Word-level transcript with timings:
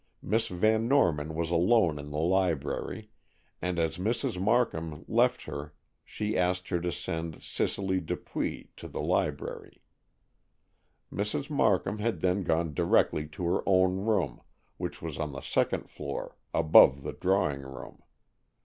Miss 0.23 0.47
Van 0.47 0.87
Norman 0.87 1.35
was 1.35 1.51
alone 1.51 1.99
in 1.99 2.09
the 2.09 2.17
library, 2.17 3.11
and 3.61 3.77
as 3.77 3.99
Mrs. 3.99 4.41
Markham 4.41 5.05
left 5.07 5.43
her 5.43 5.75
she 6.03 6.35
asked 6.35 6.69
her 6.69 6.81
to 6.81 6.91
send 6.91 7.43
Cicely 7.43 7.99
Dupuy 7.99 8.69
to 8.77 8.87
the 8.87 8.99
library. 8.99 9.83
Mrs. 11.13 11.51
Markham 11.51 11.99
had 11.99 12.21
then 12.21 12.41
gone 12.41 12.73
directly 12.73 13.27
to 13.27 13.45
her 13.45 13.61
own 13.67 13.97
room, 13.97 14.41
which 14.77 15.03
was 15.03 15.19
on 15.19 15.33
the 15.33 15.41
second 15.41 15.87
floor, 15.87 16.35
above 16.51 17.03
the 17.03 17.13
drawing 17.13 17.61
room. 17.61 18.01